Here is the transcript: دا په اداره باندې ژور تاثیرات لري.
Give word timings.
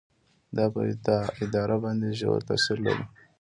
دا 0.55 0.65
په 0.73 0.81
اداره 1.43 1.75
باندې 1.83 2.07
ژور 2.19 2.41
تاثیرات 2.47 2.79
لري. 2.85 3.05